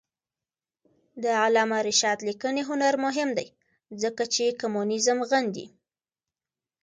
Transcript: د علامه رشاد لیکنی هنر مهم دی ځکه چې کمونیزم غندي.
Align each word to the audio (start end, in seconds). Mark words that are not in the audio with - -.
د 1.23 1.25
علامه 1.43 1.79
رشاد 1.89 2.19
لیکنی 2.27 2.61
هنر 2.69 2.93
مهم 3.05 3.29
دی 3.37 3.47
ځکه 4.01 4.23
چې 4.33 4.57
کمونیزم 4.61 5.19
غندي. 5.29 5.65